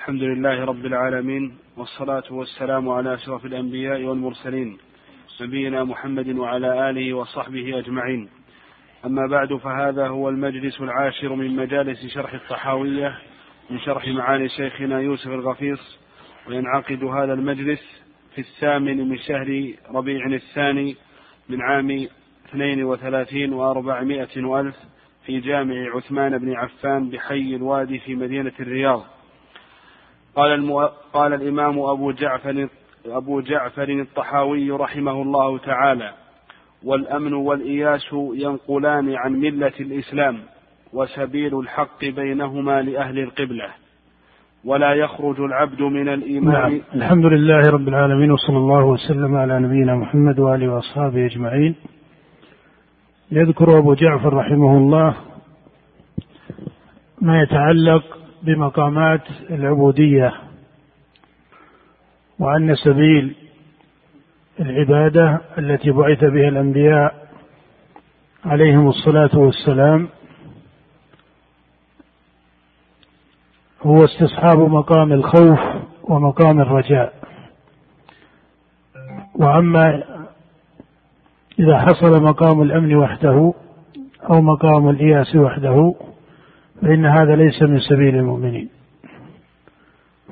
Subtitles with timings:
[0.00, 4.78] الحمد لله رب العالمين والصلاة والسلام على أشرف الأنبياء والمرسلين
[5.40, 8.28] نبينا محمد وعلى آله وصحبه أجمعين.
[9.04, 13.18] أما بعد فهذا هو المجلس العاشر من مجالس شرح الطحاوية
[13.70, 15.98] من شرح معاني شيخنا يوسف الغفيص
[16.48, 18.02] وينعقد هذا المجلس
[18.34, 20.96] في الثامن من شهر ربيع الثاني
[21.48, 22.08] من عام
[22.48, 24.76] اثنين وثلاثين وأربعمائة وألف
[25.26, 29.19] في جامع عثمان بن عفان بحي الوادي في مدينة الرياض.
[30.36, 30.88] قال, المو...
[31.12, 32.68] قال الإمام أبو جعفر
[33.06, 36.12] أبو جعفر الطحاوي رحمه الله تعالى
[36.84, 40.38] والأمن والإياس ينقلان عن ملة الإسلام
[40.92, 43.68] وسبيل الحق بينهما لأهل القبلة
[44.64, 46.80] ولا يخرج العبد من الإيمان نعم.
[46.94, 51.74] الحمد لله رب العالمين وصلى الله وسلم على نبينا محمد وآله وأصحابه أجمعين
[53.32, 55.14] يذكر أبو جعفر رحمه الله
[57.20, 60.32] ما يتعلق بمقامات العبودية
[62.38, 63.36] وأن سبيل
[64.60, 67.28] العبادة التي بعث بها الأنبياء
[68.44, 70.08] عليهم الصلاة والسلام
[73.82, 75.60] هو استصحاب مقام الخوف
[76.02, 77.12] ومقام الرجاء.
[79.34, 80.02] وأما
[81.58, 83.54] إذا حصل مقام الأمن وحده
[84.30, 85.94] أو مقام الاياس وحده
[86.82, 88.68] فإن هذا ليس من سبيل المؤمنين.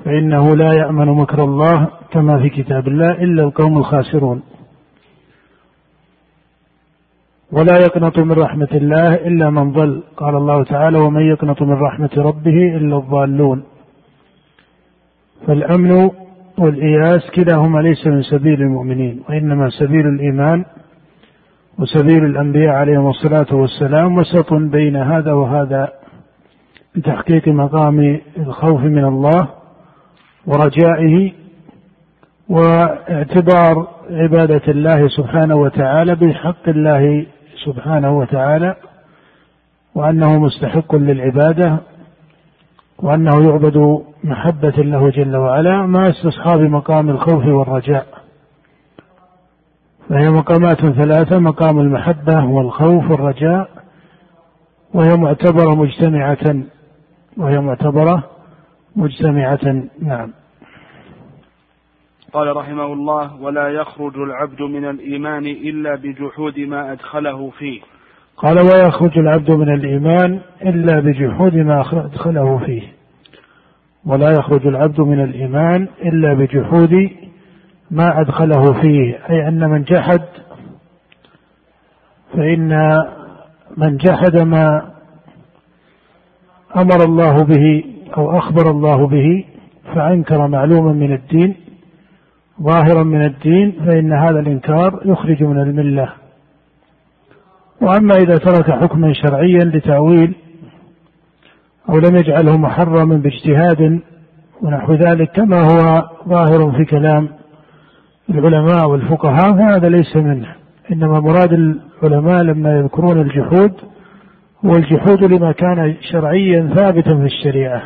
[0.05, 4.41] فإنه لا يأمن مكر الله كما في كتاب الله إلا القوم الخاسرون.
[7.51, 10.03] ولا يقنط من رحمة الله إلا من ضل.
[10.17, 13.63] قال الله تعالى ومن يقنط من رحمة ربه إلا الضالون.
[15.47, 16.09] فالأمن
[16.57, 20.65] والإياس كلاهما ليس من سبيل المؤمنين وإنما سبيل الإيمان
[21.79, 25.98] وسبيل الأنبياء عليهم الصلاة والسلام وسط بين هذا وهذا.
[26.95, 29.47] بتحقيق مقام الخوف من الله
[30.47, 31.31] ورجائه
[32.49, 37.25] واعتبار عبادة الله سبحانه وتعالى بحق الله
[37.65, 38.75] سبحانه وتعالى
[39.95, 41.77] وأنه مستحق للعبادة
[42.99, 48.05] وأنه يعبد محبة له جل وعلا مع استصحاب مقام الخوف والرجاء.
[50.09, 53.69] فهي مقامات ثلاثة مقام المحبة والخوف والرجاء
[54.93, 56.63] وهي معتبرة مجتمعة
[57.37, 58.23] وهي معتبرة
[58.95, 60.31] مجتمعة نعم.
[62.33, 67.81] قال رحمه الله ولا يخرج العبد من الإيمان إلا بجحود ما أدخله فيه.
[68.37, 72.81] قال ويخرج العبد من الإيمان إلا بجحود ما أدخله فيه.
[74.05, 77.09] ولا يخرج العبد من الإيمان إلا بجحود
[77.91, 79.19] ما أدخله فيه.
[79.29, 80.21] أي أن من جحد
[82.33, 82.97] فإن
[83.77, 84.91] من جحد ما
[86.77, 87.83] أمر الله به
[88.17, 89.45] أو أخبر الله به
[89.95, 91.55] فأنكر معلوما من الدين
[92.61, 96.09] ظاهرا من الدين فإن هذا الإنكار يخرج من الملة.
[97.81, 100.35] وأما إذا ترك حكما شرعيا لتأويل
[101.89, 103.99] أو لم يجعله محرما باجتهاد
[104.61, 107.29] ونحو ذلك كما هو ظاهر في كلام
[108.29, 110.55] العلماء والفقهاء فهذا ليس منه.
[110.91, 113.71] إنما مراد العلماء لما يذكرون الجحود
[114.65, 117.83] هو الجحود لما كان شرعيا ثابتا في الشريعة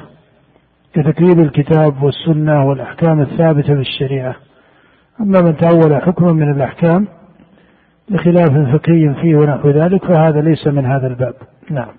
[0.93, 4.35] كتكذيب الكتاب والسنة والأحكام الثابتة في الشريعة.
[5.21, 7.07] أما من تأول حكما من الأحكام
[8.09, 11.33] بخلاف فقهي فيه ونحو ذلك فهذا ليس من هذا الباب.
[11.69, 11.93] نعم.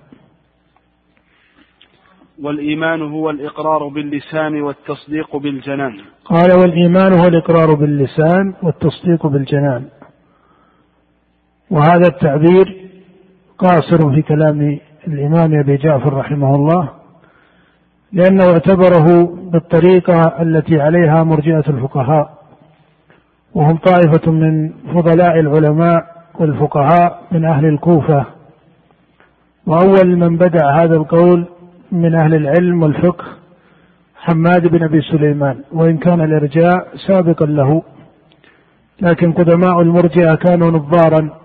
[2.43, 6.01] والإيمان هو الإقرار باللسان والتصديق بالجنان.
[6.25, 9.85] قال والإيمان هو الإقرار باللسان والتصديق بالجنان.
[11.71, 12.84] وهذا التعبير
[13.65, 16.89] قاصر في كلام الإمام أبي جعفر رحمه الله
[18.13, 22.35] لأنه اعتبره بالطريقة التي عليها مرجئة الفقهاء
[23.55, 28.25] وهم طائفة من فضلاء العلماء والفقهاء من أهل الكوفة.
[29.67, 31.47] وأول من بدأ هذا القول
[31.93, 33.25] من أهل العلم والفقه
[34.17, 37.83] حماد بن أبي سليمان وإن كان الإرجاء سابقا له
[39.01, 41.44] لكن قدماء المرجئة كانوا نظارا.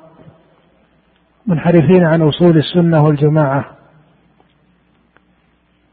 [1.50, 3.66] منحرفين عن أصول السنة والجماعة.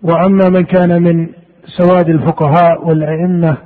[0.02, 1.28] وأما من كان من
[1.66, 3.56] سواد الفقهاء والأئمة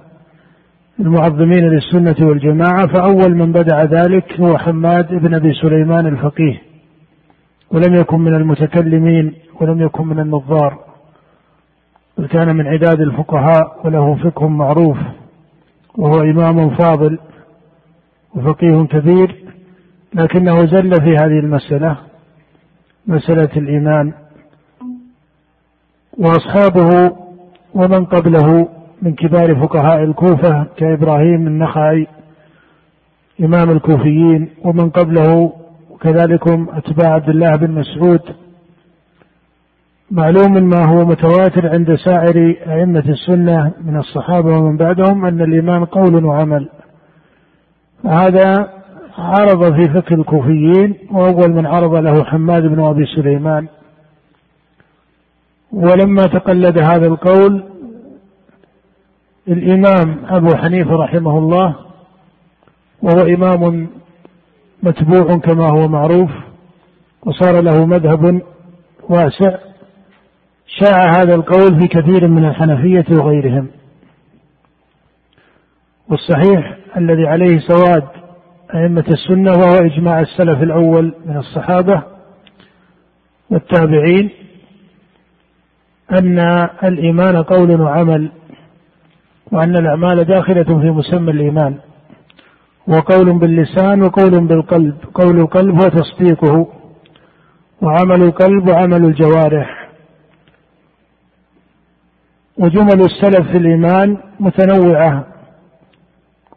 [1.00, 6.62] المعظمين للسنة والجماعة فأول من بدأ ذلك هو حماد بن أبي سليمان الفقيه.
[7.70, 10.78] ولم يكن من المتكلمين ولم يكن من النظار
[12.19, 14.98] بل كان من عداد الفقهاء وله فقه معروف
[15.98, 17.19] وهو إمام فاضل
[18.34, 19.50] وفقيه كبير.
[20.14, 21.96] لكنه زل في هذه المسألة
[23.06, 24.12] مسألة الإيمان.
[26.18, 27.12] وأصحابه
[27.74, 28.68] ومن قبله
[29.02, 32.06] من كبار فقهاء الكوفة كإبراهيم النخعي
[33.40, 35.52] إمام الكوفيين ومن قبله
[36.00, 38.20] كذلكم أتباع عبد الله بن مسعود.
[40.10, 46.24] معلوم ما هو متواتر عند سائر أئمة السنة من الصحابة ومن بعدهم أن الإيمان قول
[46.24, 46.68] وعمل.
[48.04, 48.79] هذا
[49.18, 53.68] عرض في فقه الكوفيين وأول من عرض له حماد بن أبي سليمان.
[55.72, 57.64] ولما تقلد هذا القول
[59.48, 61.76] الإمام أبو حنيفة رحمه الله
[63.02, 63.88] وهو إمام
[64.82, 66.30] متبوع كما هو معروف
[67.22, 68.42] وصار له مذهب
[69.08, 69.58] واسع
[70.66, 73.68] شاع هذا القول في كثير من الحنفية وغيرهم.
[76.08, 78.19] والصحيح الذي عليه سواد
[78.75, 82.02] أئمة السنة وهو إجماع السلف الأول من الصحابة
[83.50, 84.31] والتابعين
[86.12, 86.38] أن
[86.84, 88.31] الإيمان قول وعمل
[89.52, 91.78] وأن الأعمال داخلة في مسمى الإيمان
[92.87, 96.66] وقول باللسان وقول بالقلب قول القلب هو تصديقه
[97.82, 99.88] وعمل القلب وعمل الجوارح.
[102.58, 105.26] وجمل السلف في الإيمان متنوعة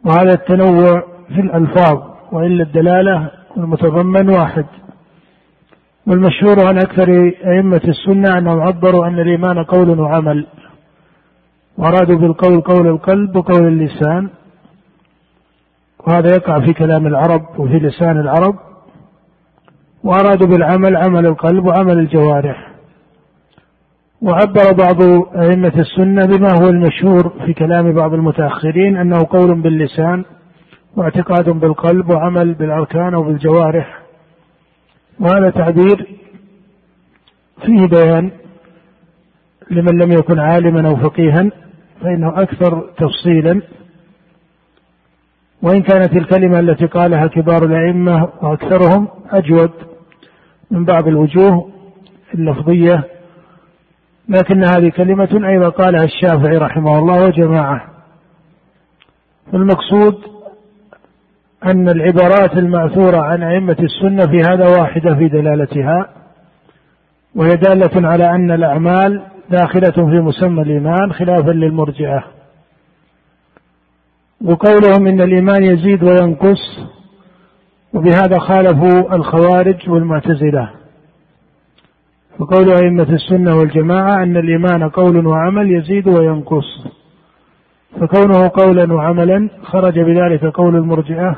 [0.04, 4.66] وهذا التنوع في الألفاظ وإلا الدلالة المتضمن واحد.
[6.06, 10.46] والمشهور عن أكثر أئمة السنة أنهم عبروا أن الإيمان قول وعمل
[11.78, 14.28] وأرادوا بالقول قول القلب وقول اللسان.
[16.06, 18.54] وهذا يقع في كلام العرب وفي لسان العرب.
[20.04, 22.70] وأرادوا بالعمل عمل القلب وعمل الجوارح.
[24.22, 25.02] وعبر بعض
[25.36, 30.24] أئمة السنة بما هو المشهور في كلام بعض المتأخرين أنه قول باللسان.
[30.96, 34.02] واعتقاد بالقلب وعمل بالأركان وبالجوارح.
[35.20, 36.06] وهذا تعبير
[37.66, 38.30] فيه بيان
[39.70, 41.50] لمن لم يكن عالما أو فقيها
[42.00, 43.62] فإنه أكثر تفصيلا.
[45.62, 49.70] وإن كانت الكلمة التي قالها كبار الأئمة وأكثرهم أجود
[50.70, 51.70] من بعض الوجوه
[52.34, 53.04] اللفظية
[54.28, 57.88] لكن هذه كلمة أيضا قالها الشافعي رحمه الله وجماعة.
[59.52, 60.33] فالمقصود
[61.64, 66.08] أن العبارات المأثورة عن أئمة السنة في هذا واحدة في دلالتها
[67.34, 72.24] وهي دالة على أن الأعمال داخلة في مسمى الإيمان خلافا للمرجئة.
[74.44, 76.80] وقولهم إن الإيمان يزيد وينقص
[77.94, 80.70] وبهذا خالفوا الخوارج والمعتزلة.
[82.38, 86.86] فقول أئمة السنة والجماعة أن الإيمان قول وعمل يزيد وينقص.
[88.00, 91.36] فكونه قولا وعملا خرج بذلك قول المرجئة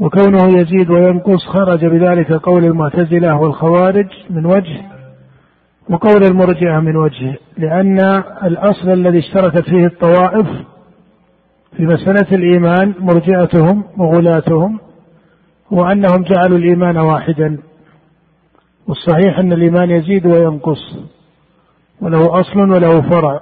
[0.00, 4.80] وكونه يزيد وينقص خرج بذلك قول المعتزلة والخوارج من وجه
[5.90, 7.98] وقول المرجئة من وجه لأن
[8.44, 10.46] الأصل الذي اشتركت فيه الطوائف
[11.76, 14.78] في مسألة الإيمان مرجئتهم وغلاتهم
[15.72, 17.58] هو أنهم جعلوا الإيمان واحدا
[18.88, 20.96] والصحيح أن الإيمان يزيد وينقص
[22.00, 23.40] وله أصل وله فرع.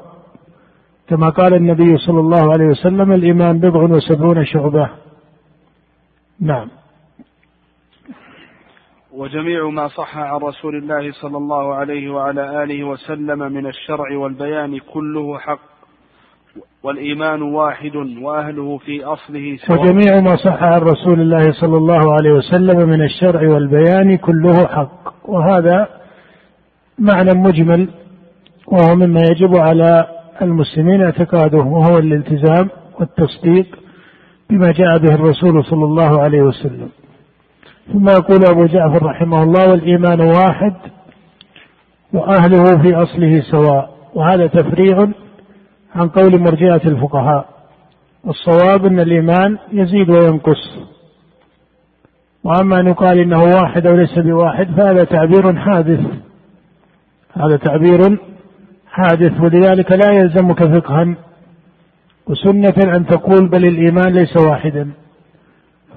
[1.08, 4.90] كما قال النبي صلى الله عليه وسلم الإيمان بضع وسبعون شعبة.
[6.46, 6.68] نعم.
[9.12, 14.78] وجميع ما صح عن رسول الله صلى الله عليه وعلى آله وسلم من الشرع والبيان
[14.78, 15.76] كله حق
[16.82, 19.80] والإيمان واحد وأهله في أصله سواء.
[19.80, 25.28] وجميع ما صح عن رسول الله صلى الله عليه وسلم من الشرع والبيان كله حق.
[25.30, 25.88] وهذا
[26.98, 27.88] معنى مجمل
[28.66, 30.06] وهو مما يجب على
[30.42, 32.68] المسلمين اعتقاده وهو الالتزام
[33.00, 33.78] والتصديق
[34.50, 36.88] بما جاء به الرسول صلى الله عليه وسلم.
[37.92, 40.74] ثم يقول أبو جعفر رحمه الله والإيمان واحد
[42.12, 43.96] وأهله في أصله سواء.
[44.14, 45.08] وهذا تفريع
[45.94, 47.48] عن قول مرجئة الفقهاء.
[48.24, 50.78] والصواب أن الإيمان يزيد وينقص.
[52.44, 56.00] وأما أن يقال إنه واحد أو ليس بواحد فهذا تعبير حادث.
[57.32, 58.18] هذا تعبير
[58.90, 61.16] حادث ولذلك لا يلزمك فقها
[62.28, 64.90] وسنة أن تقول بل الإيمان ليس واحدا.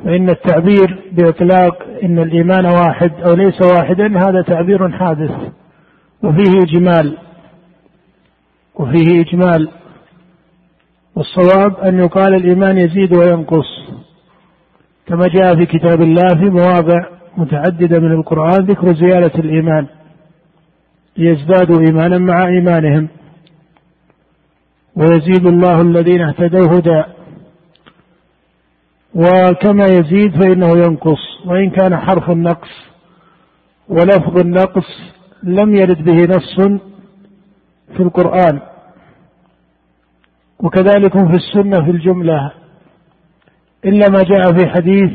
[0.04, 5.32] فإن التعبير بإطلاق إن الإيمان واحد أو ليس واحدا هذا تعبير حادث.
[6.24, 7.18] وفيه إجمال.
[8.76, 9.70] وفيه إجمال.
[11.16, 13.92] والصواب أن يقال الإيمان يزيد وينقص.
[15.08, 17.06] كما جاء في كتاب الله في مواضع
[17.38, 19.88] متعددة من القرآن ذكر زيادة الإيمان.
[21.18, 23.08] ليزدادوا إيمانا مع إيمانهم.
[25.00, 27.04] ويزيد الله الذين اهتدوا هدى.
[29.16, 31.46] وكما يزيد فإنه ينقص.
[31.46, 32.70] وإن كان حرف النقص
[33.90, 34.88] ولفظ النقص
[35.44, 36.80] لم يرد به نص
[37.96, 38.60] في القرآن.
[40.60, 42.52] وكذلك في السنة في الجملة.
[43.86, 45.12] إلا ما جاء في حديث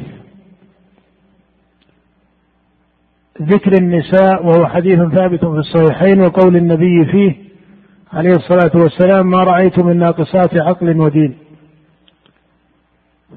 [3.43, 7.43] ذكر النساء وهو حديث ثابت في الصحيحين وقول النبي فيه
[8.14, 11.35] عليه الصلاة والسلام ما رأيت من ناقصات عقل ودين.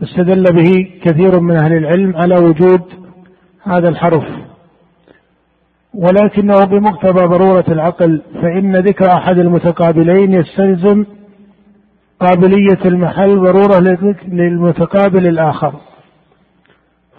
[0.03, 2.81] استدل به كثير من أهل العلم على وجود
[3.63, 4.23] هذا الحرف.
[5.93, 11.05] ولكنه بمقتضى ضرورة العقل فإن ذكر أحد المتقابلين يستلزم
[12.19, 13.79] قابلية المحل ضرورة
[14.27, 15.73] للمتقابل الآخر.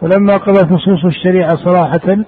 [0.01, 2.25] فلما قضت نصوص الشريعة صراحة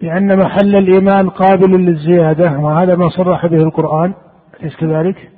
[0.00, 4.14] بأن محل الإيمان قابل للزيادة وهذا ما صرح به القرآن
[4.60, 5.30] أليس كذلك؟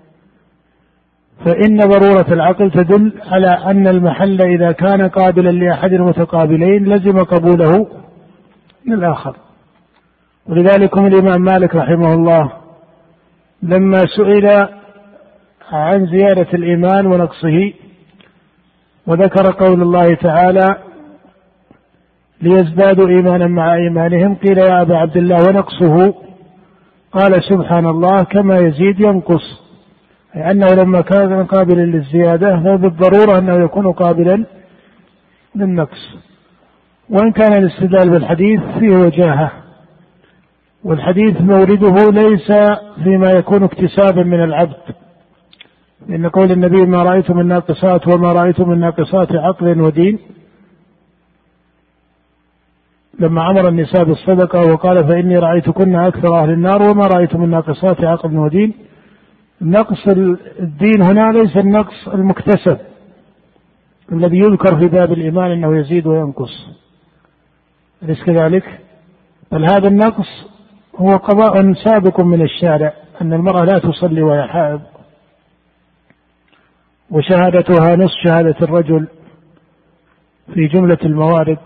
[1.44, 7.86] فإن ضرورة العقل تدل على أن المحل إذا كان قابلا لأحد المتقابلين لزم قبوله
[8.86, 9.36] للآخر
[10.46, 12.52] ولذلك الإمام مالك رحمه الله
[13.62, 14.68] لما سئل
[15.72, 17.72] عن زيادة الإيمان ونقصه
[19.06, 20.76] وذكر قول الله تعالى
[22.42, 24.35] ليزدادوا إيمانا مع إيمانهم.
[24.35, 26.14] قيل يا أبا عبد الله ونقصه؟
[27.12, 29.61] قال سبحان الله كما يزيد ينقص.
[30.37, 34.44] أي أنه لما كان قابلا للزيادة فهو بالضرورة أنه يكون قابلا
[35.56, 36.16] للنقص.
[37.11, 39.52] وإن كان الاستدلال بالحديث فيه وجاهة.
[40.85, 42.52] والحديث مورده ليس
[43.04, 44.76] فيما يكون اكتسابا من العبد.
[46.09, 50.18] لأن قول النبي ما رأيت من ناقصات وما رأيت من ناقصات عقل ودين
[53.20, 58.36] لما أمر النساء بالصدقة وقال فإني رأيتكن أكثر أهل النار وما رأيت من ناقصات عقل
[58.36, 58.74] ودين.
[59.62, 60.08] نقص
[60.60, 62.78] الدين هنا ليس النقص المكتسب
[64.12, 66.68] الذي يذكر في باب الإيمان أنه يزيد وينقص.
[68.02, 68.80] أليس كذلك؟
[69.52, 70.28] بل هذا النقص
[70.96, 74.80] هو قضاء سابق من الشارع أن المرأة لا تصلي وهي حائض.
[77.10, 79.08] وشهادتها نصف شهادة الرجل
[80.54, 81.58] في جملة الموارد.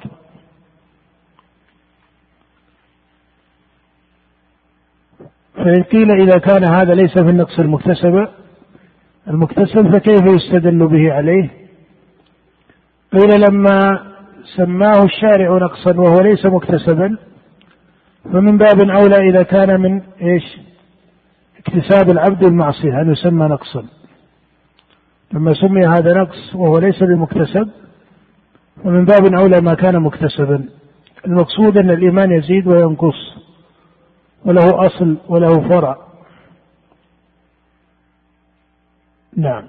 [5.54, 8.28] فإن قيل إذا كان هذا ليس في النقص المكتسب
[9.28, 11.50] المكتسب فكيف يستدل به عليه؟
[13.12, 14.00] قيل لما
[14.56, 17.16] سماه الشارع نقصا وهو ليس مكتسبا
[18.32, 20.58] فمن باب أولى إذا كان من إيش؟
[21.58, 23.84] اكتساب العبد المعصية أن يسمى نقصا
[25.32, 27.68] لما سمي هذا نقص وهو ليس بمكتسب
[28.84, 30.64] ومن باب أولى ما كان مكتسبا
[31.26, 33.43] المقصود أن الإيمان يزيد وينقص
[34.44, 35.96] وله أصل وله فرع.
[39.36, 39.68] نعم.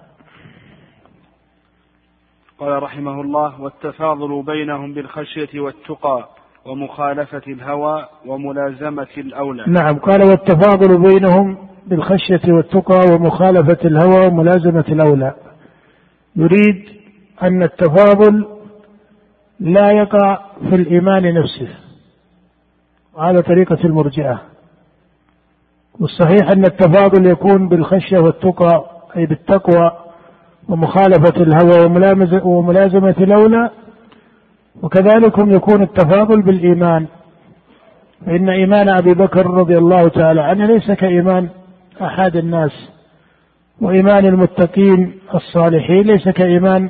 [2.59, 6.29] قال رحمه الله والتفاضل بينهم بالخشية والتقى
[6.65, 9.63] ومخالفة الهوى وملازمة الأولى.
[9.67, 9.99] نعم.
[9.99, 15.33] قال والتفاضل بينهم بالخشية والتقى ومخالفة الهوى وملازمة الأولى.
[16.35, 16.89] يريد
[17.43, 18.47] أن التفاضل
[19.59, 20.39] لا يقع
[20.69, 21.75] في الإيمان نفسه.
[23.13, 24.54] وهذا طريقة المرجئة.
[25.99, 28.83] والصحيح أن التفاضل يكون بالخشية والتقى
[29.17, 29.91] أي بالتقوى
[30.69, 31.85] ومخالفة الهوى
[32.43, 33.69] وملازمة الأولى
[34.83, 37.05] وكذلك يكون التفاضل بالإيمان.
[38.25, 41.49] فإن إيمان أبي بكر رضي الله تعالى عنه ليس كإيمان
[42.01, 42.71] أحد الناس
[43.81, 46.89] وإيمان المتقين الصالحين ليس كإيمان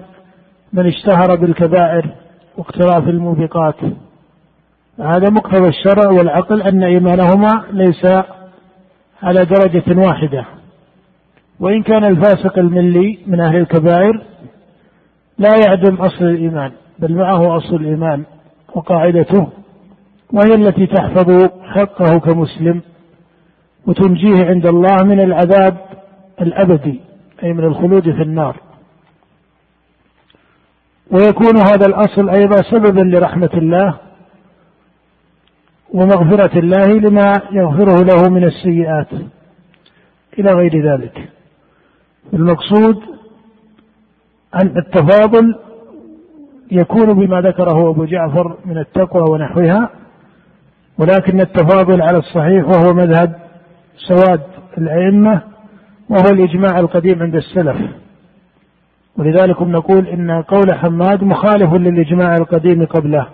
[0.73, 2.09] من اشتهر بالكبائر
[2.57, 3.75] واقتراف الموبقات.
[4.99, 8.05] هذا مقتضى الشرع والعقل أن إيمانهما ليس
[9.25, 10.45] على درجة واحدة.
[11.59, 14.23] وإن كان الفاسق الملي من أهل الكبائر
[15.37, 18.23] لا يعدم أصل الإيمان بل معه أصل الإيمان
[18.75, 19.47] وقاعدته
[20.33, 22.81] وهي التي تحفظ حقه كمسلم
[23.87, 25.77] وتنجيه عند الله من العذاب
[26.41, 27.01] الأبدي
[27.43, 28.55] أي من الخلود في النار.
[31.11, 33.95] ويكون هذا الأصل أيضا سببا لرحمة الله
[35.93, 39.07] ومغفرة الله لما يغفره له من السيئات.
[40.39, 41.29] إلى غير ذلك.
[42.33, 42.97] المقصود
[44.55, 45.55] أن التفاضل
[46.71, 49.89] يكون بما ذكره أبو جعفر من التقوى ونحوها
[50.97, 53.35] ولكن التفاضل على الصحيح وهو مذهب
[54.07, 54.41] سواد
[54.77, 55.41] الأئمة
[56.09, 57.77] وهو الإجماع القديم عند السلف.
[59.17, 63.27] ولذلك نقول إن قول حماد مخالف للإجماع القديم قبله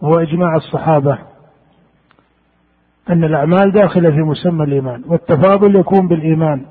[0.00, 1.18] وهو إجماع الصحابة.
[3.10, 6.66] أن الأعمال داخلة في مسمى الإيمان والتفاضل يكون بالإيمان.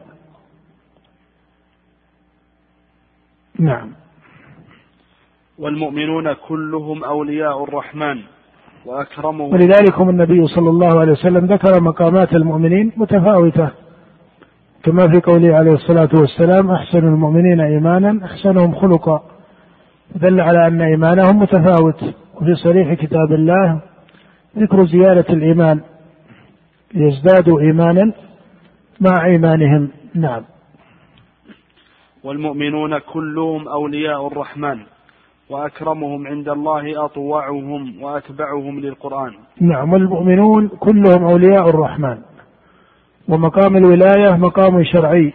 [3.60, 3.90] نعم.
[5.58, 8.22] والمؤمنون كلهم أولياء الرحمن
[8.86, 9.54] وأكرمهم.
[9.54, 13.70] ولذلك هم النبي صلى الله عليه وسلم ذكر مقامات المؤمنين متفاوتة.
[14.84, 19.24] كما في قوله عليه الصلاة والسلام أحسن المؤمنين إيمانا أحسنهم خلقا.
[20.16, 22.04] دل على أن إيمانهم متفاوت.
[22.36, 23.82] وفي صريح كتاب الله
[24.58, 25.82] ذكر زيادة الإيمان.
[26.96, 28.12] ليزدادوا إيمانا
[29.02, 29.90] مع إيمانهم.
[30.16, 30.44] نعم.
[32.24, 34.80] والمؤمنون كلهم أولياء الرحمن
[35.50, 39.34] وأكرمهم عند الله أطوعهم وأتبعهم للقرآن.
[39.62, 39.94] نعم.
[39.94, 42.18] والمؤمنون كلهم أولياء الرحمن.
[43.30, 45.34] ومقام الولاية مقام شرعي.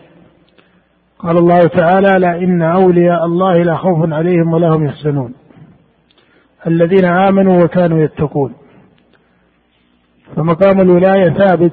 [1.18, 5.34] قال الله تعالى لا إن أولياء الله لا خوف عليهم ولا هم يحزنون.
[6.66, 8.54] الذين آمنوا وكانوا يتقون.
[10.36, 11.72] فمقام الولاية ثابت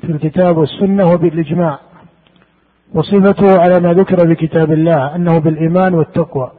[0.00, 1.78] في الكتاب والسنة وبالإجماع.
[2.94, 6.52] وصفته على ما ذكر في كتاب الله أنه بالإيمان والتقوى.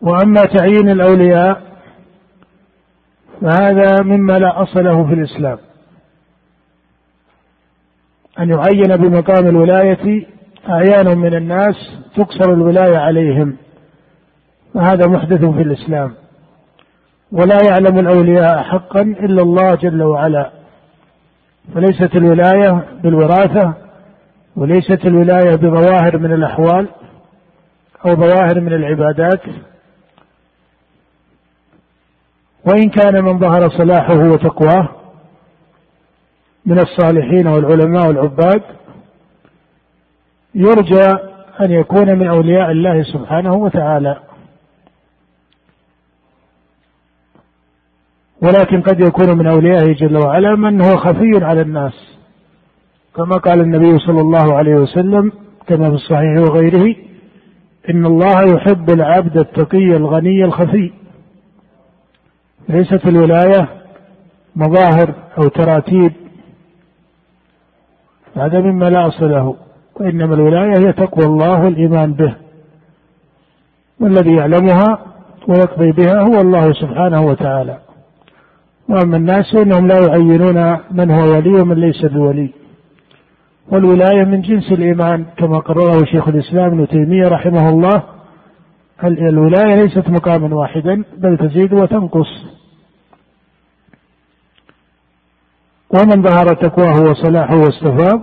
[0.00, 1.62] وأما تعيين الأولياء
[3.40, 5.58] فهذا مما لا أصل له في الإسلام.
[8.38, 10.26] أن يعين بمقام الولاية
[10.68, 11.76] أعيان من الناس
[12.16, 13.56] تقصر الولاية عليهم.
[14.74, 16.14] فهذا محدث في الإسلام.
[17.32, 20.50] ولا يعلم الأولياء حقا إلا الله جل وعلا.
[21.74, 23.74] فليست الولاية بالوراثة
[24.56, 26.88] وليست الولاية بظواهر من الأحوال
[28.06, 29.40] أو ظواهر من العبادات.
[32.64, 34.88] وإن كان من ظهر صلاحه وتقواه
[36.66, 38.62] من الصالحين والعلماء والعباد
[40.54, 41.06] يرجى
[41.60, 44.29] أن يكون من أولياء الله سبحانه وتعالى.
[48.42, 51.92] ولكن قد يكون من أوليائه جل وعلا من هو خفي على الناس.
[53.16, 55.32] كما قال النبي صلى الله عليه وسلم
[55.66, 56.96] كما في الصحيح وغيره
[57.90, 60.92] إن الله يحب العبد التقي الغني الخفي.
[62.68, 63.68] ليست الولاية
[64.56, 66.12] مظاهر أو تراتيب.
[68.36, 69.56] هذا مما لا أصل له
[69.94, 72.34] وإنما الولاية هي تقوى الله والإيمان به.
[74.00, 74.98] والذي يعلمها
[75.48, 77.78] ويقضي بها هو الله سبحانه وتعالى.
[78.90, 82.50] وأما الناس فإنهم لا يعينون من هو ولي ومن ليس بولي.
[83.68, 88.02] والولاية من جنس الإيمان كما قرره شيخ الإسلام ابن تيمية رحمه الله
[89.04, 92.46] الولاية ليست مقاما واحدا بل تزيد وتنقص.
[95.90, 98.20] ومن ظهر تقواه وصلاحه واستفاض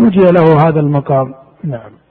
[0.00, 1.34] نجي له هذا المقام.
[1.64, 2.01] نعم.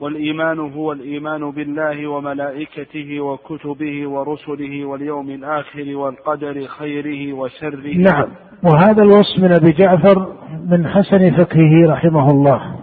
[0.00, 7.96] والإيمان هو الإيمان بالله وملائكته وكتبه ورسله واليوم الآخر والقدر خيره وشره.
[7.96, 8.28] نعم.
[8.62, 10.32] وهذا الوصف من أبي جعفر
[10.70, 12.76] من حسن فقهه رحمه الله.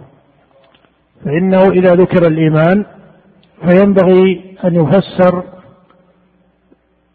[1.24, 2.84] فإنه إذا ذكر الإيمان
[3.68, 5.42] فينبغي أن يفسر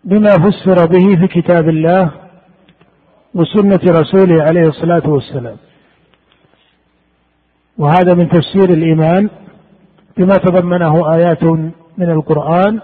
[0.04, 2.12] بما فسر به في كتاب الله
[3.34, 5.58] وسنة رسوله عليه الصلاة والسلام.
[7.78, 9.30] وهذا من تفسير الإيمان
[10.17, 11.43] بما تضمنه آيات
[11.97, 12.80] من القرآن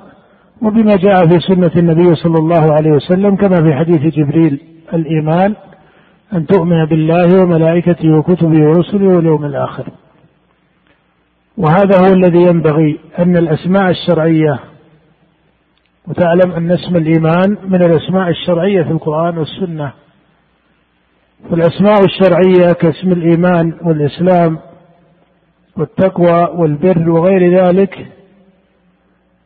[0.61, 4.59] وبما جاء في سنة النبي صلى الله عليه وسلم كما في حديث جبريل
[4.93, 5.55] الإيمان
[6.33, 9.87] أن تؤمن بالله وملائكته وكتبه ورسله واليوم الآخر.
[11.57, 14.59] وهذا هو الذي ينبغي أن الأسماء الشرعية
[16.07, 19.91] وتعلم أن اسم الإيمان من الأسماء الشرعية في القرآن والسنة.
[21.49, 24.59] فالأسماء الشرعية كاسم الإيمان والإسلام
[25.77, 28.07] والتقوى والبر وغير ذلك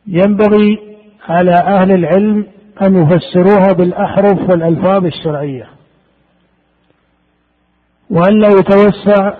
[0.06, 0.78] ينبغي
[1.28, 2.46] على أهل العلم
[2.82, 5.66] أن يفسروها بالأحرف والألفاظ الشرعية.
[8.10, 9.34] وأن لا يتوسع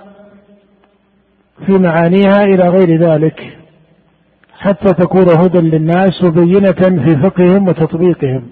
[1.65, 3.57] في معانيها إلى غير ذلك
[4.57, 8.43] حتى تكون هدى للناس وبينة في فقههم وتطبيقهم.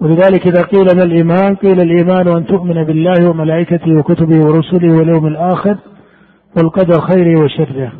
[0.00, 5.78] ولذلك إذا قيل ما الإيمان قيل الإيمان أن تؤمن بالله وملائكته وكتبه ورسله واليوم الآخر
[6.56, 7.92] والقدر خيره وشره.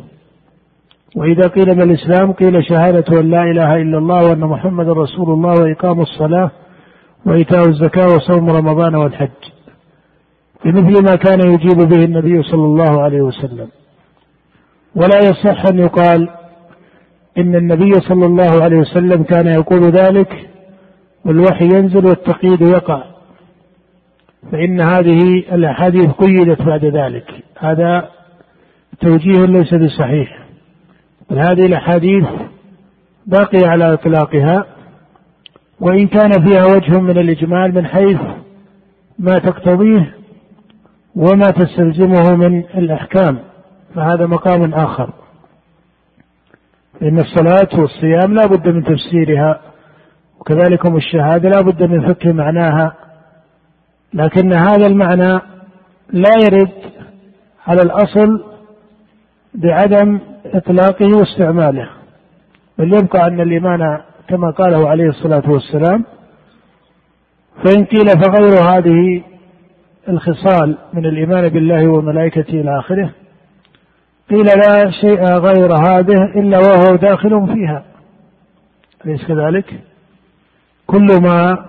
[1.15, 5.61] وإذا قيل ما الإسلام قيل شهادة أن لا إله إلا الله وأن محمد رسول الله
[5.61, 6.51] وإقام الصلاة
[7.25, 9.29] وإيتاء الزكاة وصوم رمضان والحج.
[10.65, 13.67] بمثل ما كان يجيب به النبي صلى الله عليه وسلم.
[14.95, 16.29] ولا يصح أن يقال
[17.37, 20.49] إن النبي صلى الله عليه وسلم كان يقول ذلك
[21.25, 23.03] والوحي ينزل والتقييد يقع.
[24.51, 27.25] فإن هذه الأحاديث قيدت بعد ذلك.
[27.59, 28.09] هذا
[29.01, 30.39] توجيه ليس بصحيح.
[31.29, 32.27] بل هذه الأحاديث
[33.25, 34.65] باقية على إطلاقها.
[35.79, 38.19] وإن كان فيها وجه من الإجمال من حيث
[39.19, 40.15] ما تقتضيه
[41.15, 43.39] وما تستلزمه من الأحكام
[43.95, 45.09] فهذا مقام آخر.
[47.01, 49.61] إن الصلاة والصيام لا بد من تفسيرها
[50.39, 52.93] وكذلك الشهادة لا بد من فك معناها.
[54.13, 55.41] لكن هذا المعنى
[56.09, 56.71] لا يرد
[57.67, 58.50] على الأصل
[59.53, 61.89] بعدم إطلاقه واستعماله.
[62.77, 66.05] بل يبقى أن الإيمان كما قاله عليه الصلاة والسلام
[67.65, 69.23] فإن قيل فغير هذه
[70.09, 73.11] الخصال من الإيمان بالله وملائكته إلى آخره
[74.29, 77.83] قيل لا شيء غير هذه إلا وهو داخل فيها.
[79.05, 79.83] أليس كذلك؟
[80.87, 81.65] كل ما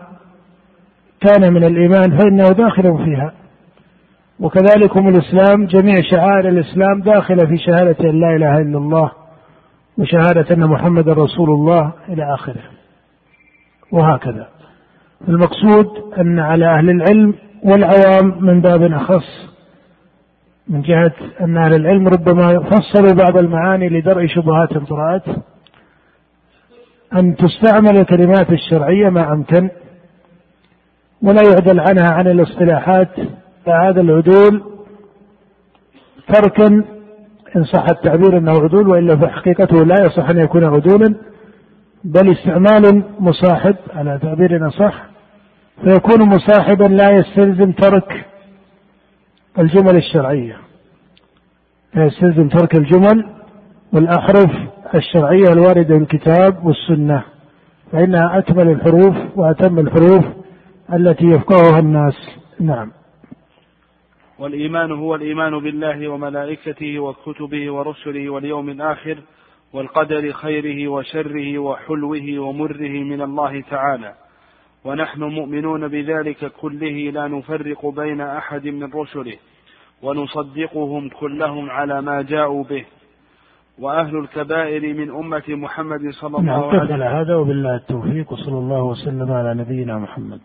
[1.21, 3.33] كان من الإيمان فإنه داخل فيها.
[4.40, 9.12] وكذلك الإسلام جميع شعائر الإسلام داخلة في شهادة أن لا إله إلا الله
[9.99, 12.62] وشهادة أن محمد رسول الله إلى آخره.
[13.92, 14.49] وهكذا.
[15.29, 15.87] المقصود
[16.18, 19.53] أن على أهل العلم والعوام من باب أخص
[20.68, 25.23] من جهة أن أهل العلم ربما فصلوا بعض المعاني لدرء شبهات طرأت
[27.16, 29.71] أن تستعمل الكلمات الشرعية ما أمكن
[31.23, 33.09] ولا يعدل عنها عن الاصطلاحات
[33.66, 34.62] فهذا العدول
[36.29, 36.66] تركا
[37.57, 41.14] إن صح التعبير أنه عدول وإلا فحقيقته لا يصح أن يكون عدولا
[42.05, 45.05] بل استعمال مصاحب على تعبير صح
[45.85, 48.27] فيكون مصاحبا لا يستلزم ترك
[49.59, 50.57] الجمل الشرعية.
[51.94, 53.27] لا يستلزم ترك الجمل
[53.92, 54.51] والأحرف
[54.94, 57.25] الشرعية الواردة في الكتاب والسنة
[57.92, 60.25] فإنها أكمل الحروف وأتم الحروف
[60.92, 62.14] التي يفقهها الناس.
[62.61, 62.90] نعم.
[64.43, 69.19] والإيمان هو الإيمان بالله وملائكته وكتبه ورسله واليوم الآخر
[69.73, 74.15] والقدر خيره وشره وحلوه ومره من الله تعالى.
[74.85, 79.37] ونحن مؤمنون بذلك كله لا نفرق بين أحد من رسله
[80.03, 82.85] ونصدقهم كلهم على ما جاءوا به.
[83.79, 86.97] وأهل الكبائر من أمة محمد صلى الله عليه وسلم.
[86.99, 90.41] نعم هذا وبالله التوفيق وصلى الله وسلم على نبينا محمد.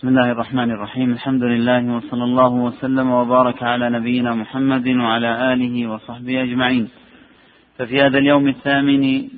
[0.00, 1.12] بسم الله الرحمن الرحيم.
[1.12, 6.88] الحمد لله وصلى الله وسلم وبارك على نبينا محمد وعلى آله وصحبه أجمعين.
[7.78, 9.28] ففي هذا اليوم الثامن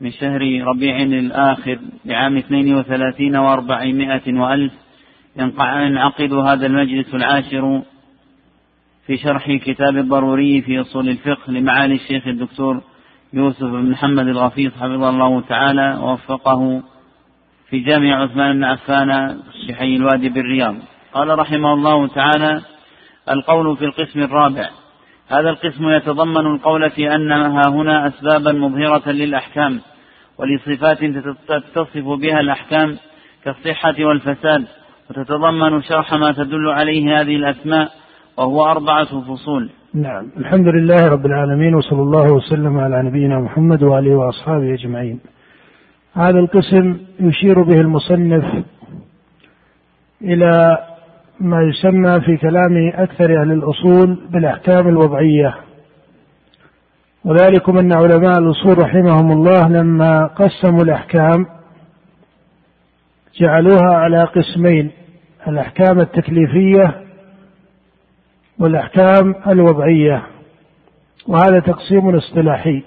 [0.00, 4.72] من شهر ربيع الآخر لعام 32 وأربعمائة وألف
[5.36, 7.82] ينعقد هذا المجلس العاشر
[9.06, 12.82] في شرح كتاب الضروري في أصول الفقه لمعالي الشيخ الدكتور
[13.32, 16.82] يوسف بن محمد الغفيص حفظه الله تعالى ووفقه
[17.70, 20.74] في جامع عثمان بن عفان في حي الوادي بالرياض.
[21.12, 22.60] قال رحمه الله تعالى
[23.30, 24.68] القول في القسم الرابع.
[25.28, 29.80] هذا القسم يتضمن القول في أنها هنا أسبابا مظهرة للأحكام
[30.38, 30.98] ولصفات
[31.48, 32.96] تتصف بها الأحكام
[33.44, 34.64] كالصحة والفساد
[35.10, 37.88] وتتضمن شرح ما تدل عليه هذه الأسماء
[38.38, 39.70] وهو أربعة فصول.
[39.94, 40.32] نعم.
[40.36, 45.20] الحمد لله رب العالمين وصلى الله وسلم على نبينا محمد وآله وأصحابه أجمعين.
[46.14, 48.44] هذا القسم يشير به المصنف
[50.22, 50.78] إلى
[51.40, 55.54] ما يسمى في كلام أكثر أهل الأصول بالأحكام الوضعية.
[57.24, 61.46] وذلكم أن علماء الأصول رحمهم الله لما قسموا الأحكام
[63.40, 64.90] جعلوها على قسمين
[65.48, 67.04] الأحكام التكليفية
[68.58, 70.22] والأحكام الوضعية
[71.28, 72.82] وهذا تقسيم اصطلاحي.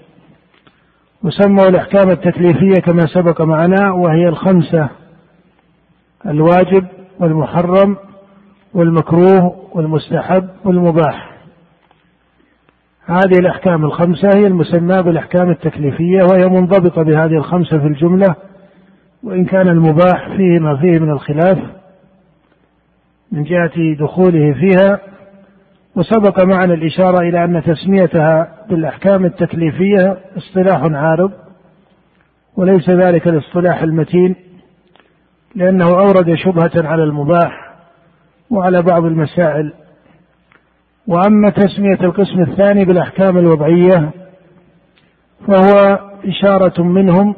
[1.24, 4.88] وسموا الأحكام التكليفية كما سبق معنا وهي الخمسة
[6.26, 6.86] الواجب
[7.20, 7.96] والمحرم
[8.74, 11.34] والمكروه والمستحب والمباح.
[13.06, 18.34] هذه الأحكام الخمسة هي المسماة بالأحكام التكليفية وهي منضبطة بهذه الخمسة في الجملة
[19.22, 21.58] وإن كان المباح فيه ما فيه من الخلاف
[23.32, 25.00] من جهة دخوله فيها
[25.96, 31.32] وسبق معنا الإشارة إلى أن تسميتها بالأحكام التكليفية اصطلاح عارض
[32.56, 34.36] وليس ذلك الاصطلاح المتين
[35.54, 37.74] لأنه أورد شبهة على المباح
[38.50, 39.72] وعلى بعض المسائل.
[41.06, 44.10] وأما تسمية القسم الثاني بالأحكام الوضعية
[45.46, 47.34] فهو إشارة منهم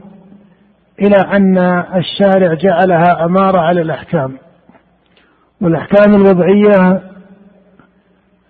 [1.00, 1.58] إلى أن
[1.94, 4.32] الشارع جعلها أمارة على الأحكام.
[5.60, 7.02] والأحكام الوضعية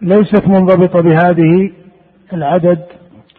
[0.02, 1.72] ليست منضبطة بهذه
[2.32, 2.87] العدد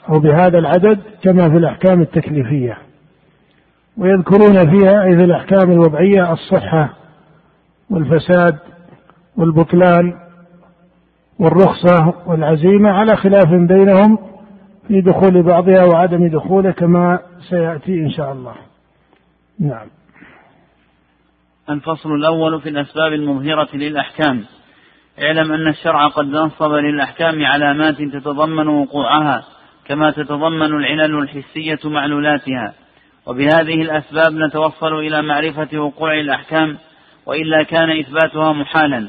[0.09, 2.77] أو بهذا العدد كما في الأحكام التكليفية.
[3.97, 6.93] ويذكرون فيها أي في الأحكام الوضعية الصحة
[7.89, 8.57] والفساد
[9.37, 10.13] والبطلان
[11.39, 14.17] والرخصة والعزيمة على خلاف بينهم
[14.87, 18.55] في دخول بعضها وعدم دخوله كما سيأتي إن شاء الله.
[19.59, 19.87] نعم.
[21.69, 24.43] الفصل الأول في الأسباب المظهرة للأحكام.
[25.21, 29.43] اعلم أن الشرع قد نصب للأحكام علامات تتضمن وقوعها
[29.85, 32.73] كما تتضمن العلل الحسية معلولاتها
[33.25, 36.77] وبهذه الأسباب نتوصل إلى معرفة وقوع الأحكام
[37.25, 39.07] وإلا كان إثباتها محالا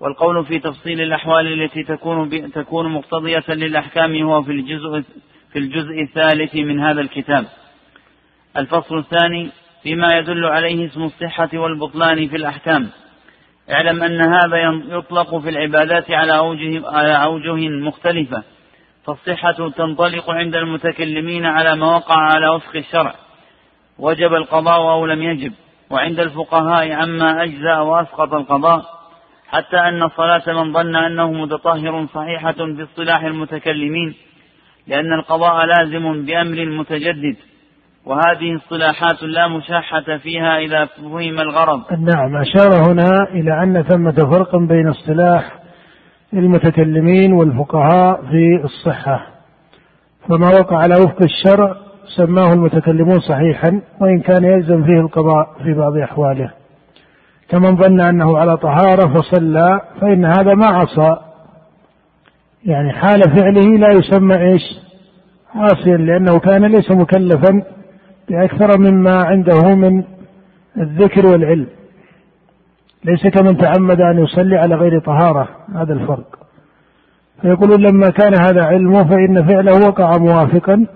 [0.00, 5.02] والقول في تفصيل الأحوال التي تكون تكون مقتضية للأحكام هو في الجزء
[5.52, 7.44] في الجزء الثالث من هذا الكتاب.
[8.56, 9.50] الفصل الثاني
[9.82, 12.88] فيما يدل عليه اسم الصحة والبطلان في الأحكام.
[13.70, 14.56] اعلم أن هذا
[14.96, 18.42] يطلق في العبادات على أوجه على أوجه مختلفة.
[19.06, 23.14] فالصحة تنطلق عند المتكلمين على ما وقع على وفق الشرع.
[23.98, 25.52] وجب القضاء أو لم يجب.
[25.90, 29.02] وعند الفقهاء عما أجزأ وأسقط القضاء
[29.48, 34.14] حتى أن صلاة من ظن أنه متطهر صحيحة في اصطلاح المتكلمين
[34.86, 37.36] لأن القضاء لازم بأمر متجدد
[38.06, 41.80] وهذه اصطلاحات لا مشاحة فيها إذا فهم الغرض.
[41.90, 45.52] نعم أشار هنا إلى أن ثمة فرق بين اصطلاح
[46.32, 49.26] المتكلمين والفقهاء في الصحة.
[50.28, 51.76] فما وقع على وفق الشرع
[52.16, 56.50] سماه المتكلمون صحيحا وإن كان يلزم فيه القضاء في بعض أحواله.
[57.48, 61.16] كمن ظن أنه على طهارة فصلى فإن هذا ما عصى.
[62.64, 64.62] يعني حال فعله لا يسمى إيش؟
[65.54, 67.62] عاصيا لأنه كان ليس مكلفا.
[68.28, 70.04] بأكثر مما عنده من
[70.76, 71.66] الذكر والعلم.
[73.04, 76.38] ليس كمن تعمد أن يصلي على غير طهارة هذا الفرق.
[77.42, 80.86] فيقولون لما كان هذا علمه فإن فعله وقع موافقا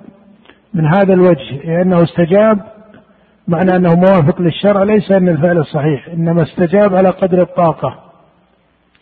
[0.74, 2.58] من هذا الوجه لأنه استجاب
[3.48, 7.98] معنى أنه موافق للشرع ليس أن الفعل الصحيح إنما استجاب على قدر الطاقة.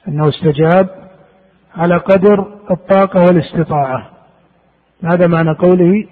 [0.08, 0.88] أنه استجاب
[1.76, 4.10] على قدر الطاقة والاستطاعة.
[5.04, 6.06] هذا معنى قوله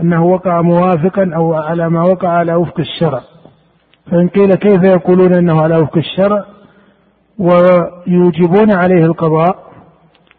[0.00, 3.20] أنه وقع موافقا أو على ما وقع على وفق الشرع.
[4.10, 6.44] فإن قيل كيف يقولون أنه على وفق الشرع؟
[7.38, 9.68] ويوجبون عليه القضاء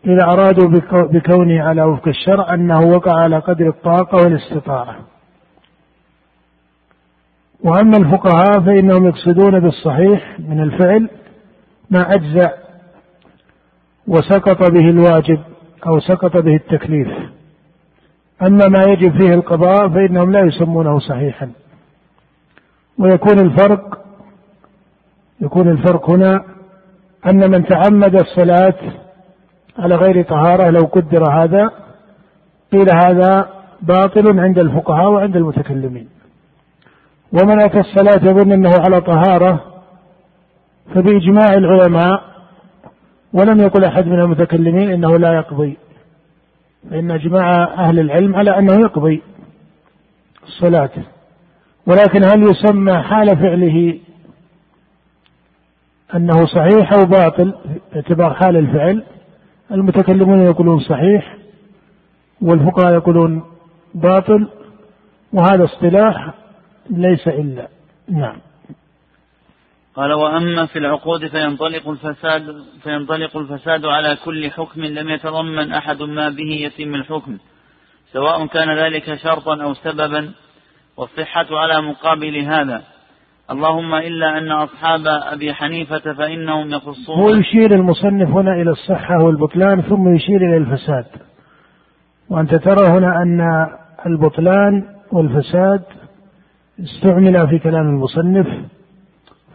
[0.05, 4.95] إذا أرادوا بكونه على وفق الشرع أنه وقع على قدر الطاقة والاستطاعة.
[7.63, 11.09] وأما الفقهاء فإنهم يقصدون بالصحيح من الفعل
[11.89, 12.53] ما أجزأ
[14.07, 15.39] وسقط به الواجب
[15.87, 17.07] أو سقط به التكليف.
[18.41, 21.51] أما ما يجب فيه القضاء فإنهم لا يسمونه صحيحا.
[22.97, 23.99] ويكون الفرق
[25.41, 26.43] يكون الفرق هنا
[27.25, 28.75] أن من تعمد الصلاة
[29.79, 31.71] على غير طهارة لو قدر هذا
[32.71, 33.49] قيل هذا
[33.81, 36.09] باطل عند الفقهاء وعند المتكلمين.
[37.33, 39.63] ومن أتى الصلاة يظن أنه على طهارة
[40.95, 42.23] فبإجماع العلماء
[43.33, 45.77] ولم يقل أحد من المتكلمين إنه لا يقضي.
[46.89, 49.21] فإن إجماع أهل العلم على أنه يقضي
[50.43, 50.91] الصلاة
[51.85, 53.99] ولكن هل يسمى حال فعله
[56.15, 57.53] أنه صحيح أو باطل
[57.93, 59.03] باعتبار حال الفعل؟
[59.71, 61.37] المتكلمون يقولون صحيح
[62.41, 63.43] والفقهاء يقولون
[63.95, 64.47] باطل
[65.33, 66.33] وهذا اصطلاح
[66.89, 67.67] ليس إلا
[68.09, 68.37] نعم.
[69.95, 72.43] قال وأما في العقود فينطلق الفساد
[72.83, 77.37] فينطلق الفساد على كل حكم لم يتضمن أحد ما به يتم الحكم
[78.13, 80.31] سواء كان ذلك شرطا أو سببا
[80.97, 82.81] والصحة على مقابل هذا.
[83.51, 89.81] اللهم إلا أن أصحاب أبي حنيفة فإنهم يخصون هو يشير المصنف هنا إلى الصحة والبطلان
[89.81, 91.05] ثم يشير إلى الفساد.
[92.29, 93.67] وأنت ترى هنا أن
[94.05, 95.83] البطلان والفساد
[96.83, 98.47] استعمل في كلام المصنف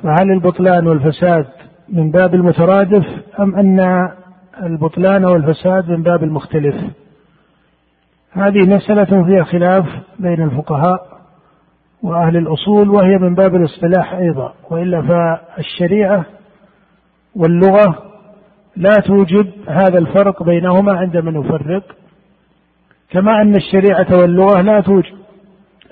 [0.05, 1.47] فهل البطلان والفساد
[1.89, 3.07] من باب المترادف
[3.41, 4.09] أم أن
[4.63, 6.75] البطلان والفساد من باب المختلف؟
[8.33, 9.87] هذه مسألة فيها خلاف
[10.19, 11.07] بين الفقهاء
[12.03, 16.25] وأهل الأصول وهي من باب الاصطلاح أيضا وإلا فالشريعة
[17.37, 17.99] واللغة
[18.77, 21.83] لا توجد هذا الفرق بينهما عندما نفرق
[23.11, 25.15] كما أن الشريعة واللغة لا توجد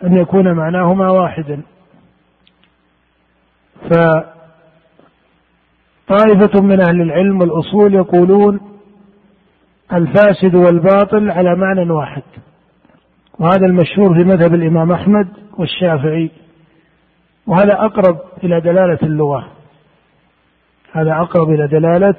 [0.05, 1.62] أن يكون معناهما واحدا.
[6.08, 8.60] فطائفة من أهل العلم والأصول يقولون
[9.92, 12.22] الفاسد والباطل على معنى واحد
[13.38, 16.30] وهذا المشهور في مذهب الإمام أحمد والشافعي
[17.46, 19.48] وهذا أقرب إلى دلالة اللغة
[20.92, 22.14] هذا أقرب إلى دلالة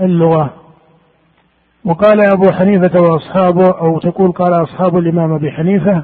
[0.00, 0.54] اللغة.
[1.84, 6.02] وقال أبو حنيفة وأصحابه أو تقول قال أصحاب الإمام أبي حنيفة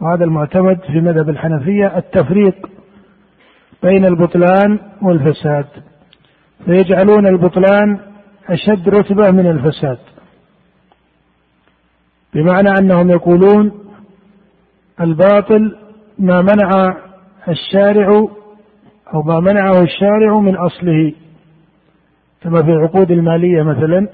[0.00, 2.70] وهذا المعتمد في مذهب الحنفية التفريق
[3.82, 5.66] بين البطلان والفساد
[6.64, 7.98] فيجعلون البطلان
[8.48, 9.98] أشد رتبة من الفساد.
[12.34, 13.72] بمعنى أنهم يقولون
[15.00, 15.76] الباطل
[16.18, 16.96] ما منع
[17.48, 18.26] الشارع
[19.14, 21.12] أو ما منعه الشارع من أصله
[22.42, 24.08] كما في العقود المالية مثلا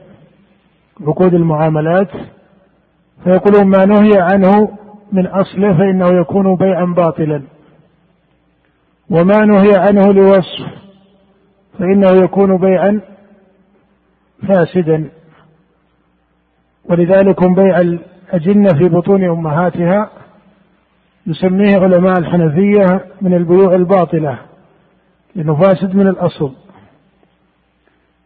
[1.00, 2.08] عقود المعاملات
[3.24, 4.78] فيقولون ما نهي عنه
[5.12, 7.42] من أصله فإنه يكون بيعا باطلا.
[9.10, 10.66] وما نهي عنه لوصف
[11.78, 13.00] فإنه يكون بيعا
[14.48, 15.10] فاسدا.
[16.84, 20.10] ولذلك بيع الأجنة في بطون أمهاتها
[21.26, 24.38] يسميه علماء الحنفية من البيوع الباطلة
[25.34, 26.52] لأنه فاسد من الأصل.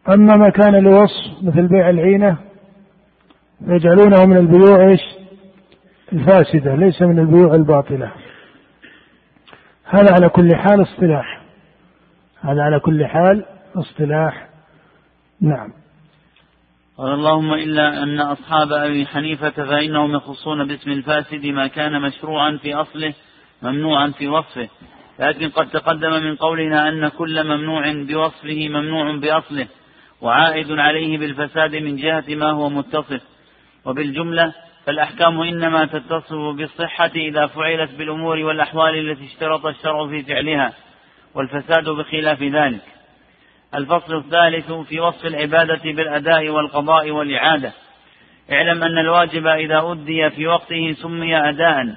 [0.09, 2.37] أما ما كان لوصف مثل بيع العينة
[3.65, 4.97] فيجعلونه من البيوع؟
[6.13, 8.11] الفاسدة ليس من البيوع الباطلة.
[9.93, 11.41] هذا على كل حال اصطلاح.
[12.41, 14.47] هذا على كل حال اصطلاح.
[15.41, 15.73] نعم.
[16.97, 22.73] قال اللهم إلا أن أصحاب أبي حنيفة فإنهم يخصون باسم الفاسد ما كان مشروعا في
[22.73, 23.13] أصله
[23.61, 24.69] ممنوعا في وصفه.
[25.19, 29.67] لكن قد تقدم من قولنا أن كل ممنوع بوصفه ممنوع بأصله
[30.21, 33.21] وعائد عليه بالفساد من جهة ما هو متصف.
[33.85, 34.53] وبالجملة
[34.85, 40.73] فالأحكام إنما تتصف بالصحة إذا فعلت بالأمور والأحوال التي اشترط الشرع في فعلها
[41.35, 42.81] والفساد بخلاف ذلك.
[43.75, 47.73] الفصل الثالث في وصف العبادة بالأداء والقضاء والإعادة.
[48.51, 51.95] اعلم أن الواجب إذا أدي في وقته سمي أداء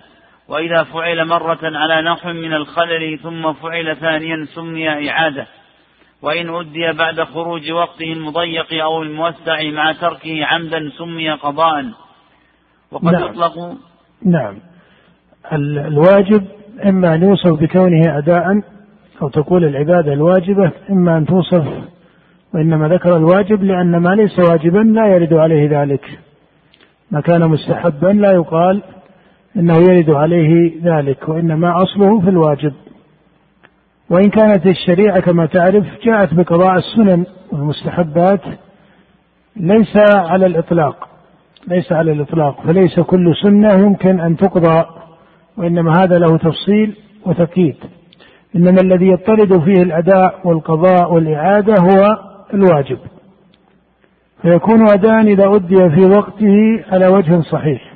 [0.49, 5.47] وإذا فعل مرة على نحو من الخلل ثم فعل ثانيا سمي إعادة.
[6.23, 12.04] وإن أدي بعد خروج وقته المضيق أو الموسع مع تركه عمدا سمي قضاء.
[12.95, 13.23] وقد نعم.
[13.23, 13.77] يطلق
[14.25, 14.55] نعم.
[15.53, 16.45] الواجب
[16.85, 18.61] إما أن يوصف بكونه أداء
[19.23, 21.67] أو تقول العبادة الواجبة إما أن توصف
[22.55, 26.19] وإنما ذكر الواجب لأن ما ليس واجبا لا يرد عليه ذلك.
[27.11, 28.83] ما كان مستحبا لا يقال
[29.57, 32.73] إنه يرد عليه ذلك وإنما أصله في الواجب.
[34.11, 38.41] وإن كانت الشريعة كما تعرف جاءت بقضاء السنن والمستحبات
[39.57, 41.14] ليس على الإطلاق.
[41.69, 44.85] ليس على الإطلاق فليس كل سنة يمكن أن تقضى
[45.57, 46.97] وإنما هذا له تفصيل
[47.27, 47.77] وتأكيد.
[48.57, 52.19] إنما الذي يضطرد فيه الأداء والقضاء والإعادة هو
[52.55, 52.99] الواجب.
[54.43, 57.95] فيكون أداء إذا أدي في وقته على وجه صحيح.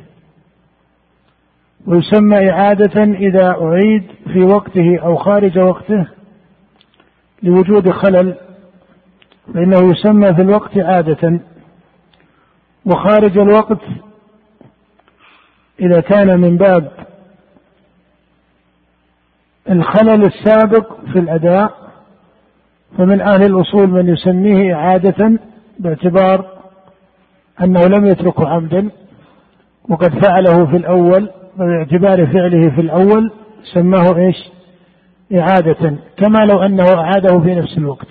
[1.87, 4.02] ويسمى إعادة إذا أعيد
[4.33, 6.07] في وقته أو خارج وقته
[7.42, 8.35] لوجود خلل
[9.54, 11.40] فإنه يسمى في الوقت عادة.
[12.88, 13.81] وخارج الوقت
[15.81, 16.92] إذا كان من باب
[19.70, 21.74] الخلل السابق في الأداء
[22.98, 25.38] فمن أهل الأصول من يسميه إعادة
[25.79, 26.59] باعتبار
[27.64, 28.90] أنه لم يتركه عمدا
[29.88, 33.33] وقد فعله في الأول باعتبار فعله في الأول
[33.74, 34.37] سماه إيش؟
[35.35, 38.07] إعادة كما لو أنه أعاده في نفس الوقت.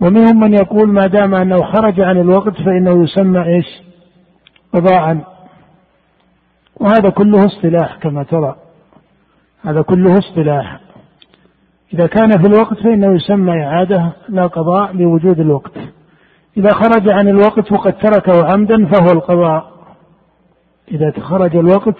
[0.00, 3.66] ومنهم من يقول ما دام أنه خرج عن الوقت فإنه يسمى إيش؟
[4.74, 5.18] قضاء
[6.76, 8.56] وهذا كله اصطلاح كما ترى.
[9.62, 10.80] هذا كله اصطلاح.
[11.94, 15.72] إذا كان في الوقت فإنه يسمى إعادة لا قضاء لوجود الوقت.
[16.56, 19.70] إذا خرج عن الوقت وقد تركه عمدا فهو القضاء.
[20.90, 21.96] إذا خرج الوقت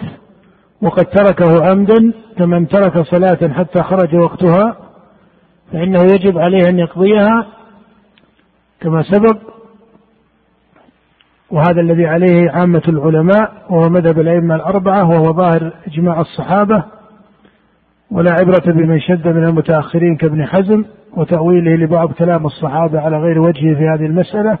[0.81, 4.77] وقد تركه عمدا كمن ترك صلاة حتى خرج وقتها
[5.71, 7.47] فإنه يجب عليه أن يقضيها
[8.81, 9.37] كما سبق
[11.51, 16.83] وهذا الذي عليه عامة العلماء وهو مذهب الأئمة الأربعة وهو ظاهر إجماع الصحابة
[18.11, 20.85] ولا عبرة بمن شد من المتأخرين كابن حزم
[21.17, 24.57] وتأويله لبعض كلام الصحابة على غير وجهه في هذه المسألة.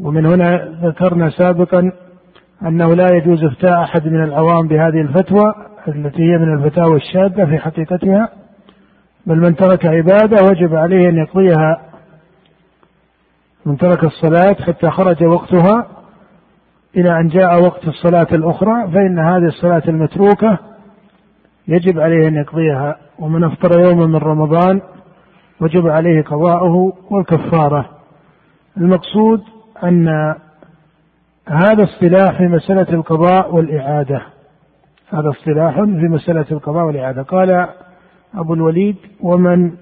[0.00, 1.92] ومن هنا ذكرنا سابقا
[2.62, 5.54] أنه لا يجوز إفتاء أحد من العوام بهذه الفتوى
[5.88, 8.28] التي هي من الفتاوى الشاذة في حقيقتها
[9.26, 11.80] بل من ترك عبادة وجب عليه أن يقضيها
[13.66, 15.86] من ترك الصلاة حتى خرج وقتها
[16.96, 20.58] إلى أن جاء وقت الصلاة الأخرى فإن هذه الصلاة المتروكة
[21.68, 22.96] يجب عليه أن يقضيها.
[23.18, 24.80] ومن أفطر يوما من رمضان
[25.60, 27.90] وجب عليه قضاؤه والكفارة.
[28.76, 29.42] المقصود
[29.84, 30.34] أن
[31.48, 34.22] هذا اصطلاح في مسألة القضاء والإعادة.
[35.08, 37.22] هذا اصطلاح في مسألة القضاء والإعادة.
[37.22, 37.68] قال
[38.34, 39.72] أبو الوليد ومن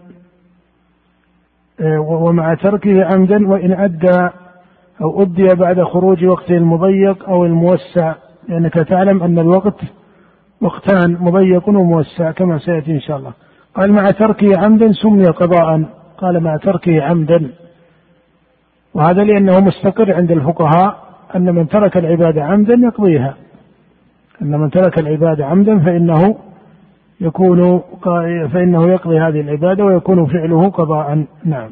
[1.99, 4.29] ومع تركه عمدا وإن أدى
[5.03, 8.15] أو أدي بعد خروج وقته المضيق أو الموسع.
[8.49, 9.81] لأنك تعلم أن الوقت
[10.61, 13.33] وقتان مضيق وموسع كما سيأتي إن شاء الله.
[13.75, 15.85] قال مع تركه عمدا سمي قضاء.
[16.19, 17.51] قال مع تركه عمدا.
[18.95, 20.97] وهذا لأنه مستقر عند الفقهاء
[21.37, 23.35] أن من ترك العبادة عمدا يقضيها.
[24.43, 26.37] أن من ترك العبادة عمدا فإنه
[27.23, 27.83] يكون
[28.53, 31.27] فإنه يقضي هذه العبادة ويكون فعله قضاء.
[31.45, 31.71] نعم.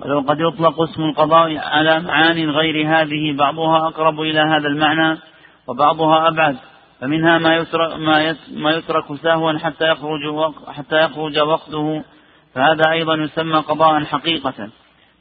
[0.00, 5.18] ولو قد يطلق اسم القضاء على معان غير هذه بعضها أقرب إلى هذا المعنى
[5.66, 6.56] وبعضها أبعد.
[7.00, 7.98] فمنها ما يترك,
[8.56, 12.02] ما يترك سهوا حتى يخرج حتى يخرج وقته.
[12.54, 14.68] فهذا أيضا يسمى قضاء حقيقة.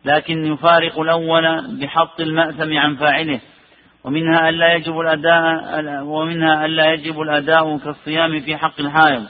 [0.06, 3.40] لكن يفارق الأول بحط المأثم عن فاعله.
[4.06, 9.26] ومنها ألا يجب الأداء ومنها ألا يجب الأداء كالصيام في حق الحائض.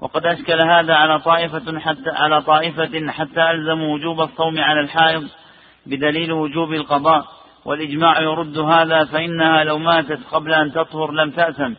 [0.00, 5.28] وقد أشكل هذا على طائفة حتى على طائفة حتى ألزموا وجوب الصوم على الحائض
[5.86, 7.24] بدليل وجوب القضاء.
[7.64, 11.74] والإجماع يرد هذا فإنها لو ماتت قبل أن تطهر لم تأثم.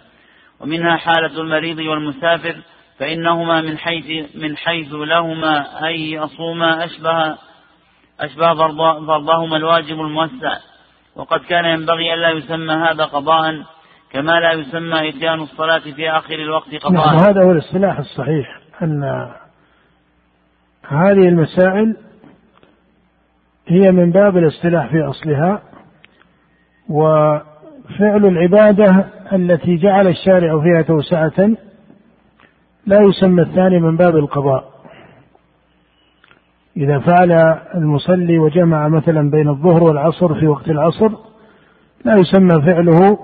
[0.59, 2.55] ومنها حالة المريض والمسافر
[2.99, 7.35] فإنهما من حيث من حيث لهما أن يصوما أشبه
[8.19, 10.70] أشبه فرضهما الواجب الموسع.
[11.15, 13.53] وقد كان ينبغي ألا يسمى هذا قضاء
[14.11, 17.05] كما لا يسمى إتيان الصلاة في آخر الوقت قضاء.
[17.05, 19.31] نعم هذا هو الاصطلاح الصحيح أن
[20.87, 21.97] هذه المسائل
[23.67, 25.61] هي من باب الاصطلاح في أصلها
[26.89, 31.49] وفعل العبادة التي جعل الشارع فيها توسعة
[32.85, 34.70] لا يسمى الثاني من باب القضاء.
[36.77, 37.31] إذا فعل
[37.75, 41.09] المصلي وجمع مثلا بين الظهر والعصر في وقت العصر
[42.05, 43.19] لا يسمى فعله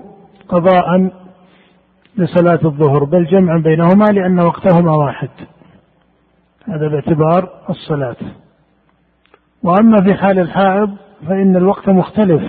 [0.48, 1.10] قضاء
[2.16, 5.28] لصلاة الظهر بل جمعا بينهما لأن وقتهما واحد.
[6.68, 8.16] هذا باعتبار الصلاة.
[9.62, 10.96] وأما في حال الحائض
[11.26, 12.42] فإن الوقت مختلف.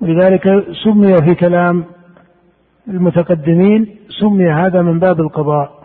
[0.00, 1.84] ولذلك سمي في كلام
[2.88, 5.75] المتقدمين سمي هذا من باب القضاء.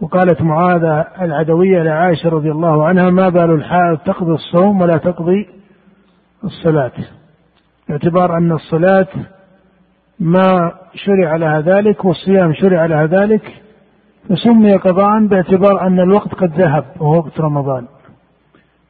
[0.00, 5.48] وقالت معاذة العدوية لعائشة رضي الله عنها ما بال الحائض تقضي الصوم ولا تقضي
[6.44, 6.92] الصلاة.
[7.88, 9.06] باعتبار أن الصلاة
[10.20, 13.62] ما شرع لها ذلك والصيام شرع لها ذلك
[14.28, 17.86] فسمي قضاء باعتبار أن الوقت قد ذهب وهو وقت رمضان.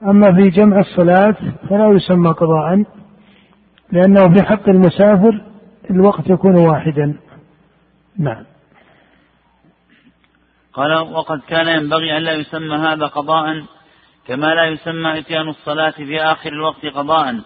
[0.02, 1.36] أما في جمع الصلاة
[1.68, 2.84] فلا يسمى قضاء
[3.92, 5.42] لأنه في حق المسافر
[5.90, 7.14] الوقت يكون واحدا.
[8.18, 8.44] نعم.
[10.76, 13.64] قال وقد كان ينبغي ألا يسمى هذا قضاء
[14.26, 17.40] كما لا يسمى إتيان الصلاة في آخر الوقت قضاء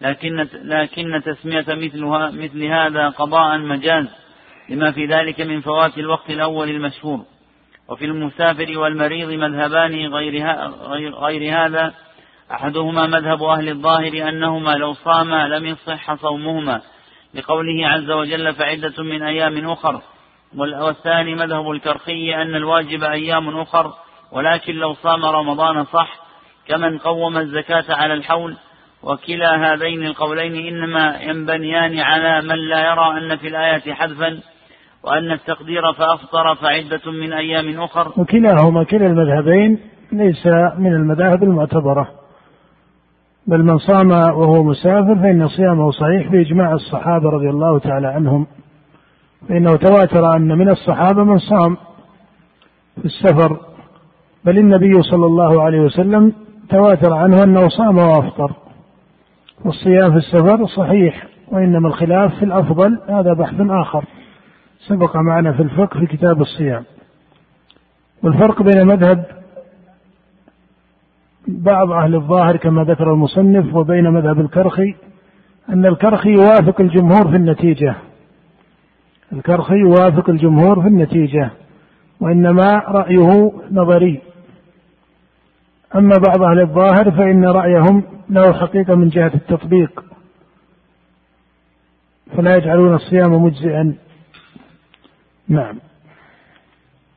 [0.00, 4.06] لكن لكن تسمية مثلها مثل هذا قضاء مجاز
[4.68, 7.24] لما في ذلك من فوات الوقت الأول المشهور.
[7.88, 10.46] وفي المسافر والمريض مذهبان غير,
[10.82, 11.94] غير, غير هذا
[12.52, 16.80] أحدهما مذهب أهل الظاهر أنهما لو صاما لم يصح صومهما
[17.34, 20.02] لقوله عز وجل فعدة من أيام أخر.
[20.56, 23.92] والثاني مذهب الكرخي أن الواجب أيام أخر
[24.32, 26.28] ولكن لو صام رمضان صح
[26.68, 28.56] كمن قوم الزكاة على الحول.
[29.02, 34.40] وكلا هذين القولين إنما ينبنيان على من لا يرى أن في الآية حذفا
[35.04, 38.12] وأن التقدير فأفطر فعدة من أيام أخر.
[38.16, 39.78] وكلاهما كلا المذهبين
[40.12, 40.46] ليس
[40.78, 42.08] من المذاهب المعتبرة.
[43.46, 48.46] بل من صام وهو مسافر فإن صيامه صحيح بإجماع الصحابة رضي الله تعالى عنهم.
[49.48, 51.76] فإنه تواتر أن من الصحابة من صام
[52.96, 53.60] في السفر
[54.44, 56.32] بل النبي صلى الله عليه وسلم
[56.70, 58.52] تواتر عنه أنه صام وأفطر.
[59.64, 64.04] والصيام في السفر صحيح وإنما الخلاف في الأفضل هذا بحث آخر.
[64.86, 66.84] سبق معنا في الفقه في كتاب الصيام.
[68.22, 69.24] والفرق بين مذهب
[71.48, 74.94] بعض أهل الظاهر كما ذكر المصنف وبين مذهب الكرخي
[75.68, 77.94] أن الكرخي يوافق الجمهور في النتيجة.
[79.32, 81.50] الكرخي يوافق الجمهور في النتيجة
[82.20, 84.22] وإنما رأيه نظري.
[85.94, 90.04] أما بعض أهل الظاهر فإن رأيهم له حقيقة من جهة التطبيق.
[92.36, 93.94] فلا يجعلون الصيام مجزئا.
[95.48, 95.78] نعم.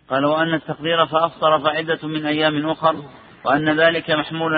[0.09, 2.95] قال وأن التقدير فأفطر فعدة من أيام أخر
[3.45, 4.51] وأن ذلك محمول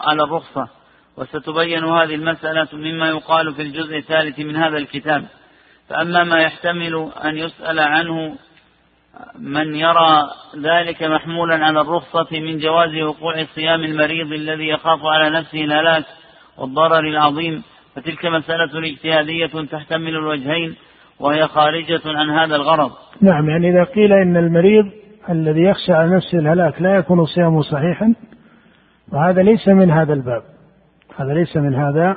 [0.00, 0.68] على الرخصة.
[1.16, 5.24] وستبين هذه المسألة مما يقال في الجزء الثالث من هذا الكتاب.
[5.90, 8.34] فأما ما يحتمل أن يسأل عنه
[9.38, 15.64] من يرى ذلك محمولا على الرخصة من جواز وقوع صيام المريض الذي يخاف على نفسه
[15.64, 16.04] الهلاك
[16.58, 17.62] والضرر العظيم
[17.96, 20.76] فتلك مسألة اجتهادية تحتمل الوجهين
[21.20, 22.90] وهي خارجة عن هذا الغرض.
[23.22, 24.84] نعم يعني إذا قيل إن المريض
[25.28, 28.14] الذي يخشى على نفسه الهلاك لا يكون صيامه صحيحا
[29.12, 30.42] وهذا ليس من هذا الباب.
[31.16, 32.16] هذا ليس من هذا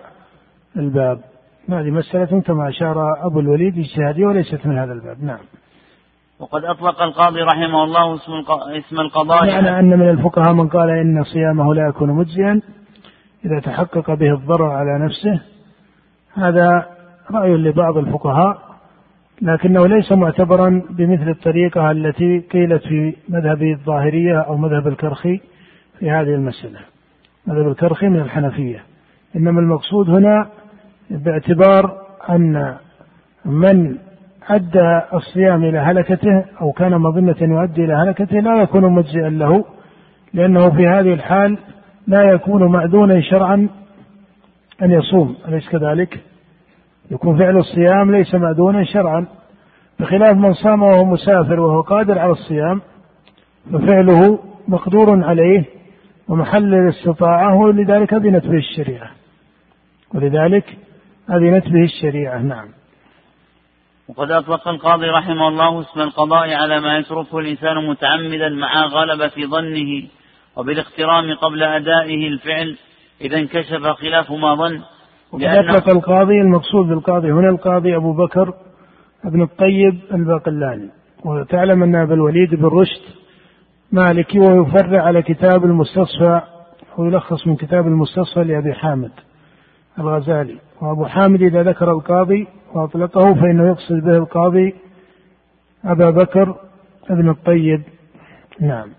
[0.78, 1.33] الباب.
[1.70, 5.24] هذه مسألة كما أشار أبو الوليد اجتهادية وليست من هذا الباب.
[5.24, 5.40] نعم.
[6.40, 8.32] وقد أطلق القاضي رحمه الله اسم
[8.78, 9.46] اسم القضاء.
[9.46, 12.62] يعني أن من الفقهاء من قال إن صيامه لا يكون مجزيا
[13.46, 15.42] إذا تحقق به الضرر على نفسه.
[16.34, 16.86] هذا
[17.32, 18.58] رأي لبعض الفقهاء
[19.42, 25.42] لكنه ليس معتبرا بمثل الطريقة التي قيلت في مذهب الظاهرية أو مذهب الكرخي
[26.00, 26.80] في هذه المسألة.
[27.48, 28.84] مذهب الكرخي من الحنفية.
[29.36, 30.50] إنما المقصود هنا
[31.10, 31.98] باعتبار
[32.30, 32.76] أن
[33.46, 33.98] من
[34.50, 39.66] أدى الصيام إلى هلكته أو كان مظنة يؤدي إلى هلكته لا يكون مجزئا له
[40.34, 41.58] لأنه في هذه الحال
[42.08, 43.70] لا يكون مأذونا شرعا
[44.82, 46.20] أن يصوم أليس كذلك؟
[47.12, 49.26] يكون فعل الصيام ليس مأذونا شرعا
[50.00, 52.82] بخلاف من صام وهو مسافر وهو قادر على الصيام
[53.74, 55.64] ففعله مقدور عليه
[56.28, 59.10] ومحل الاستطاعة ولذلك أذنت به الشريعة
[60.14, 60.78] ولذلك
[61.30, 62.68] أذنت به الشريعة نعم.
[64.10, 70.04] وقد أطلق القاضي رحمه الله اسم القضاء على ما يتركه الإنسان متعمدا مع غلبة ظنه
[70.56, 72.78] وبالاقترام قبل أدائه الفعل
[73.22, 74.82] إذا انكشف خلاف ما ظن
[75.32, 78.54] وقد أطلق القاضي المقصود بالقاضي هنا القاضي أبو بكر
[79.26, 80.90] ابن الطيب الباقلاني.
[81.26, 83.02] وتعلم أن أبا الوليد بن رشد
[83.92, 86.42] مالكي ويفرع على كتاب المستصفى
[86.98, 89.12] ويلخص من كتاب المستصفى لأبي حامد
[90.00, 90.58] الغزالي.
[90.82, 94.76] وأبو حامد إذا ذكر القاضي وأطلقه فإنه يقصد به القاضي
[95.86, 96.56] أبا بكر
[97.10, 97.84] ابن الطيب.
[98.60, 98.90] نعم.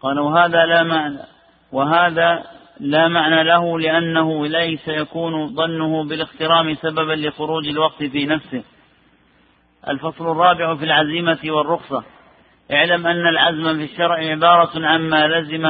[0.00, 1.18] قال وهذا لا معنى
[1.72, 2.44] وهذا
[2.80, 8.62] لا معنى له لأنه ليس يكون ظنه بالاخترام سببا لخروج الوقت في نفسه.
[9.88, 12.04] الفصل الرابع في العزيمة والرخصة.
[12.72, 15.66] اعلم أن العزم في الشرع عبارة عما لزم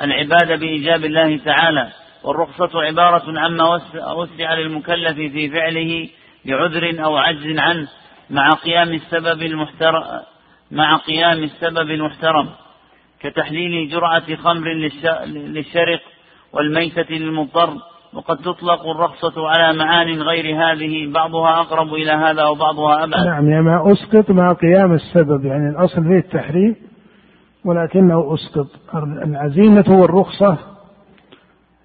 [0.00, 2.03] العباد بإيجاب الله تعالى.
[2.24, 3.80] والرخصة عبارة عما
[4.16, 6.08] وسع للمكلف في فعله
[6.44, 7.88] لعذر أو عجز عنه
[8.30, 10.02] مع قيام السبب المحترم
[10.70, 12.48] مع قيام السبب المحترم
[13.20, 14.72] كتحليل جرعة خمر
[15.26, 16.00] للشرق
[16.52, 17.74] والميتة للمضطر
[18.14, 23.26] وقد تطلق الرخصة على معان غير هذه بعضها أقرب إلى هذا وبعضها أبعد.
[23.26, 26.76] نعم يعني ما أسقط مع قيام السبب يعني الأصل فيه التحريم
[27.64, 28.66] ولكنه أسقط.
[29.24, 30.73] العزيمة والرخصة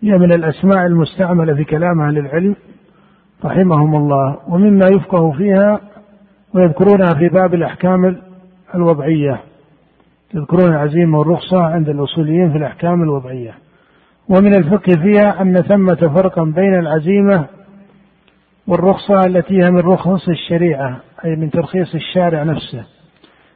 [0.02, 2.56] هي من الأسماء المستعملة في كلام أهل العلم
[3.46, 5.80] رحمهم الله ومما يفقه فيها
[6.54, 8.18] ويذكرونها في باب الأحكام
[8.76, 9.40] الوضعية.
[10.34, 13.54] يذكرون العزيمة والرخصة عند الأصوليين في الأحكام الوضعية.
[14.30, 17.46] ومن الفقه فيها أن ثمة فرقا بين العزيمة
[18.68, 22.84] والرخصة التي هي من رخص الشريعة أي من ترخيص الشارع نفسه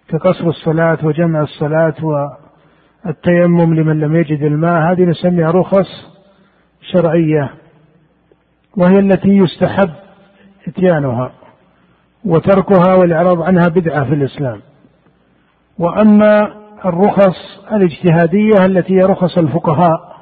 [0.08, 1.96] كقصر الصلاة وجمع الصلاة
[3.06, 4.92] والتيمم لمن لم يجد الماء.
[4.92, 6.13] هذه نسميها رخص
[6.92, 7.54] شرعية
[8.78, 9.90] وهي التي يستحب
[10.68, 11.32] إتيانها
[12.26, 14.62] وتركها والإعراض عنها بدعة في الإسلام.
[15.80, 16.54] وأما
[16.86, 17.38] الرخص
[17.72, 20.14] الاجتهادية التي هي رخص الفقهاء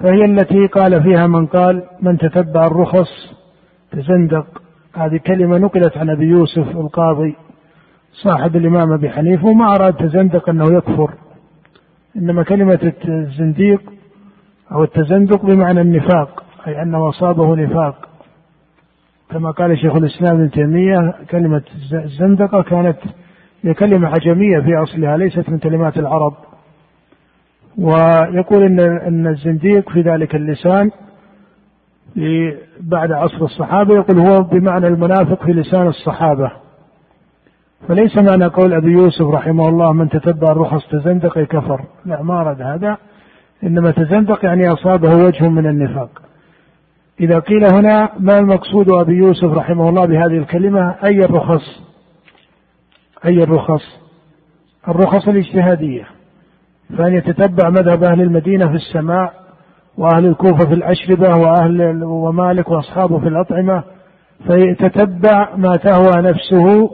[0.00, 3.10] فهي التي قال فيها من قال من تتبع الرخص
[3.92, 4.46] تزندق.
[4.94, 7.36] هذه كلمة نقلت عن أبي يوسف القاضي
[8.12, 11.14] صاحب الإمام أبي حنيفة وما أراد تزندق أنه يكفر.
[12.16, 13.97] إنما كلمة الزنديق
[14.72, 18.08] أو التزندق بمعنى النفاق أي أنه أصابه نفاق.
[19.30, 21.62] كما قال شيخ الإسلام ابن تيمية كلمة
[21.92, 22.98] الزندقة كانت
[23.62, 26.34] هي كلمة عجمية في أصلها ليست من كلمات العرب.
[27.78, 30.90] ويقول إن أن الزنديق في ذلك اللسان
[32.80, 36.50] بعد عصر الصحابة يقول هو بمعنى المنافق في لسان الصحابة.
[37.88, 42.62] فليس معنى قول أبي يوسف رحمه الله من تتبع الرخص تزندق كفر لا ما أراد
[42.62, 42.96] هذا.
[43.64, 46.22] إنما تزندق يعني أصابه وجه من النفاق.
[47.20, 51.82] إذا قيل هنا ما المقصود أبي يوسف رحمه الله بهذه الكلمة؟ أي الرخص؟
[53.24, 53.82] أي الرخص؟
[54.88, 56.06] الرخص الاجتهادية.
[56.98, 59.32] فأن يتتبع مذهب أهل المدينة في السماع
[59.98, 63.82] وأهل الكوفة في الأشربة وأهل ومالك وأصحابه في الأطعمة
[64.46, 66.90] فيتتبع ما تهوى نفسه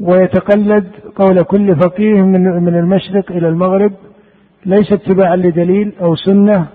[0.00, 0.86] ويتقلد
[1.16, 3.92] قول كل فقيه من من المشرق إلى المغرب
[4.66, 6.66] ليس اتباعا لدليل أو سنة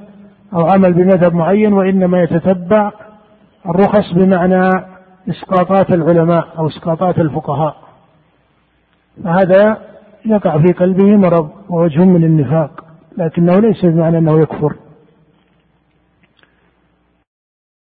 [0.53, 2.91] أو عمل بمذهب معين وإنما يتتبع
[3.69, 4.69] الرخص بمعنى
[5.29, 7.75] إسقاطات العلماء أو إسقاطات الفقهاء.
[9.23, 9.77] فهذا
[10.25, 12.85] يقع في قلبه مرض ووجه من النفاق
[13.17, 14.75] لكنه ليس بمعنى أنه يكفر.